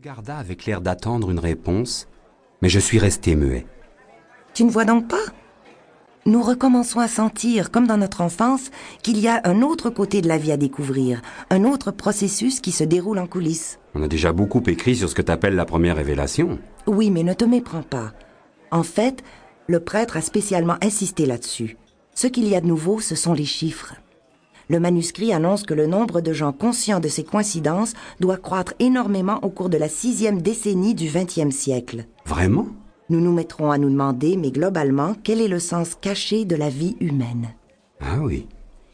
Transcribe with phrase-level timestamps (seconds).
[0.00, 2.08] regarda avec l'air d'attendre une réponse,
[2.62, 3.66] mais je suis resté muet.
[4.54, 5.26] Tu ne vois donc pas?
[6.24, 8.70] Nous recommençons à sentir, comme dans notre enfance,
[9.02, 12.72] qu'il y a un autre côté de la vie à découvrir, un autre processus qui
[12.72, 13.78] se déroule en coulisses.
[13.94, 16.58] On a déjà beaucoup écrit sur ce que t'appelles la première révélation.
[16.86, 18.14] Oui, mais ne te méprends pas.
[18.70, 19.22] En fait,
[19.66, 21.76] le prêtre a spécialement insisté là-dessus.
[22.14, 23.96] Ce qu'il y a de nouveau, ce sont les chiffres.
[24.70, 29.40] Le manuscrit annonce que le nombre de gens conscients de ces coïncidences doit croître énormément
[29.42, 32.04] au cours de la sixième décennie du XXe siècle.
[32.24, 32.68] Vraiment?
[33.08, 36.68] Nous nous mettrons à nous demander, mais globalement, quel est le sens caché de la
[36.68, 37.48] vie humaine?
[37.98, 38.46] Ah oui.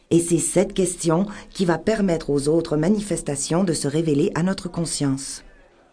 [0.09, 4.69] Et c'est cette question qui va permettre aux autres manifestations de se révéler à notre
[4.69, 5.43] conscience.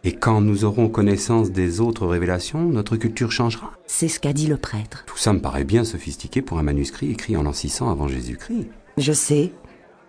[0.02, 3.72] Et quand nous aurons connaissance des autres révélations, notre culture changera?
[3.86, 5.05] C'est ce qu'a dit le prêtre.
[5.06, 8.69] Tout ça me paraît bien sophistiqué pour un manuscrit écrit en l'an 600 avant Jésus-Christ.
[8.96, 9.52] Je sais,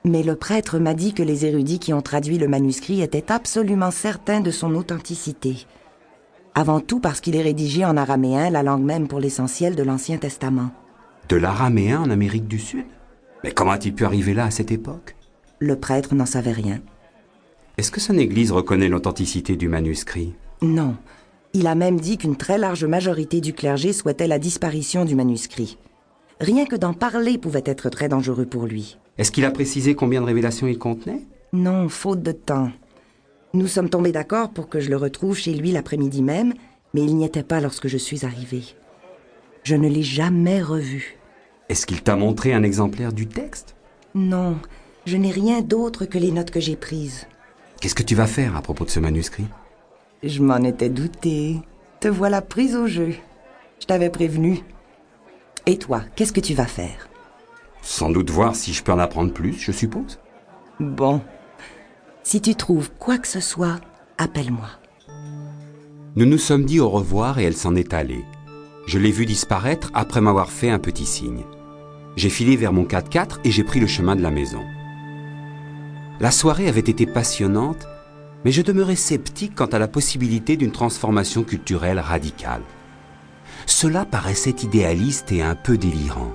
[0.05, 3.89] mais le prêtre m'a dit que les érudits qui ont traduit le manuscrit étaient absolument
[3.89, 5.65] certains de son authenticité.
[6.53, 10.17] Avant tout parce qu'il est rédigé en araméen, la langue même pour l'essentiel de l'Ancien
[10.17, 10.69] Testament.
[11.27, 12.85] De l'araméen en Amérique du Sud?
[13.43, 15.15] Mais comment a-t-il pu arriver là à cette époque?
[15.59, 16.81] Le prêtre n'en savait rien.
[17.77, 20.33] Est-ce que son Église reconnaît l'authenticité du manuscrit?
[20.61, 20.95] Non.
[21.53, 25.77] Il a même dit qu'une très large majorité du clergé souhaitait la disparition du manuscrit.
[26.39, 28.97] Rien que d'en parler pouvait être très dangereux pour lui.
[29.17, 31.21] Est-ce qu'il a précisé combien de révélations il contenait?
[31.53, 32.71] Non, faute de temps.
[33.53, 36.53] Nous sommes tombés d'accord pour que je le retrouve chez lui l'après-midi même,
[36.93, 38.63] mais il n'y était pas lorsque je suis arrivée.
[39.63, 41.17] Je ne l'ai jamais revu.
[41.69, 43.75] Est-ce qu'il t'a montré un exemplaire du texte?
[44.13, 44.57] Non,
[45.05, 47.27] je n'ai rien d'autre que les notes que j'ai prises.
[47.79, 49.45] Qu'est-ce que tu vas faire à propos de ce manuscrit?
[50.21, 51.61] Je m'en étais douté.
[52.01, 53.13] Te voilà prise au jeu.
[53.79, 54.61] Je t'avais prévenu.
[55.67, 57.09] Et toi, qu'est-ce que tu vas faire?
[57.81, 60.19] Sans doute voir si je peux en apprendre plus, je suppose.
[60.79, 61.21] Bon.
[62.23, 63.79] Si tu trouves quoi que ce soit,
[64.19, 64.69] appelle-moi.
[66.15, 68.23] Nous nous sommes dit au revoir et elle s'en est allée.
[68.85, 71.43] Je l'ai vue disparaître après m'avoir fait un petit signe.
[72.15, 74.63] J'ai filé vers mon 4x4 et j'ai pris le chemin de la maison.
[76.19, 77.87] La soirée avait été passionnante,
[78.45, 82.61] mais je demeurais sceptique quant à la possibilité d'une transformation culturelle radicale.
[83.65, 86.33] Cela paraissait idéaliste et un peu délirant.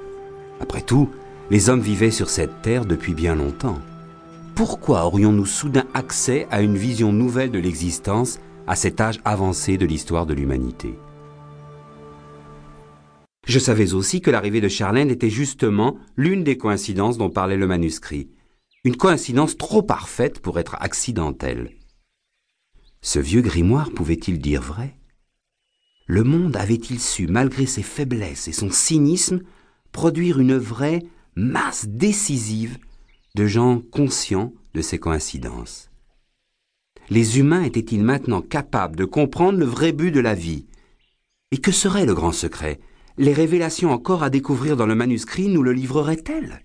[0.60, 1.08] Après tout,
[1.50, 3.78] les hommes vivaient sur cette terre depuis bien longtemps.
[4.54, 9.86] Pourquoi aurions-nous soudain accès à une vision nouvelle de l'existence à cet âge avancé de
[9.86, 10.98] l'histoire de l'humanité?
[13.46, 17.66] Je savais aussi que l'arrivée de Charlène était justement l'une des coïncidences dont parlait le
[17.66, 18.28] manuscrit,
[18.84, 21.70] une coïncidence trop parfaite pour être accidentelle.
[23.00, 24.99] Ce vieux grimoire pouvait-il dire vrai?
[26.10, 29.42] Le monde avait-il su, malgré ses faiblesses et son cynisme,
[29.92, 31.04] produire une vraie
[31.36, 32.78] masse décisive
[33.36, 35.88] de gens conscients de ces coïncidences?
[37.10, 40.66] Les humains étaient-ils maintenant capables de comprendre le vrai but de la vie?
[41.52, 42.80] Et que serait le grand secret?
[43.16, 46.64] Les révélations encore à découvrir dans le manuscrit nous le livreraient-elles?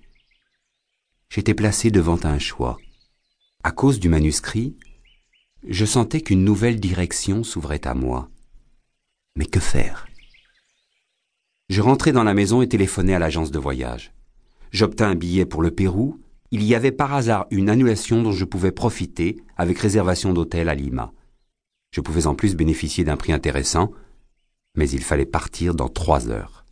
[1.29, 2.79] J'étais placé devant un choix.
[3.63, 4.75] À cause du manuscrit,
[5.67, 8.31] je sentais qu'une nouvelle direction s'ouvrait à moi.
[9.38, 10.07] Mais que faire?
[11.68, 14.13] Je rentrai dans la maison et téléphonai à l'agence de voyage.
[14.72, 16.19] J'obtins un billet pour le Pérou.
[16.51, 20.75] Il y avait par hasard une annulation dont je pouvais profiter avec réservation d'hôtel à
[20.75, 21.12] Lima.
[21.91, 23.91] Je pouvais en plus bénéficier d'un prix intéressant,
[24.78, 26.64] mais il fallait partir dans trois heures.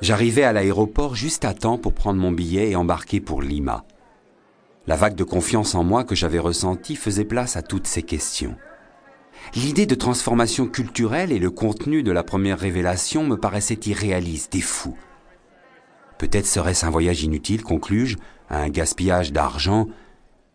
[0.00, 3.84] J'arrivais à l'aéroport juste à temps pour prendre mon billet et embarquer pour Lima.
[4.86, 8.56] La vague de confiance en moi que j'avais ressentie faisait place à toutes ces questions.
[9.54, 14.60] L'idée de transformation culturelle et le contenu de la première révélation me paraissaient irréalistes et
[14.60, 14.96] fous.
[16.18, 18.16] Peut-être serait-ce un voyage inutile, conclus-je,
[18.48, 19.86] un gaspillage d'argent,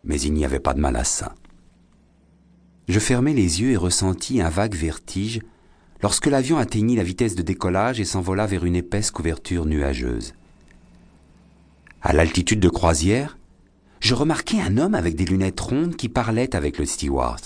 [0.04, 1.36] mais il n'y avait pas de mal à ça.
[2.88, 5.42] Je fermai les yeux et ressentis un vague vertige
[6.02, 10.34] lorsque l'avion atteignit la vitesse de décollage et s'envola vers une épaisse couverture nuageuse.
[12.02, 13.38] À l'altitude de croisière,
[14.00, 17.42] je remarquai un homme avec des lunettes rondes qui parlait avec le steward.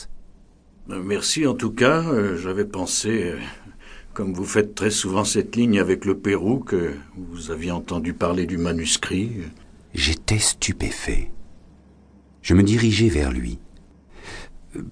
[0.87, 2.03] Merci en tout cas.
[2.03, 3.39] Euh, J'avais pensé, euh,
[4.13, 8.45] comme vous faites très souvent cette ligne avec le Pérou, que vous aviez entendu parler
[8.45, 9.31] du manuscrit.
[9.93, 11.31] J'étais stupéfait.
[12.41, 13.59] Je me dirigeai vers lui.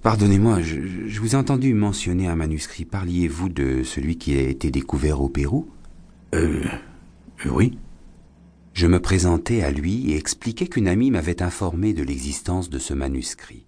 [0.02, 2.86] Pardonnez-moi, je, je vous ai entendu mentionner un manuscrit.
[2.86, 5.70] Parliez-vous de celui qui a été découvert au Pérou?
[6.34, 6.64] Euh.
[7.46, 7.78] Oui.
[8.74, 12.94] Je me présentai à lui et expliquai qu'une amie m'avait informé de l'existence de ce
[12.94, 13.68] manuscrit.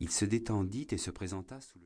[0.00, 1.78] Il se détendit et se présenta sous le...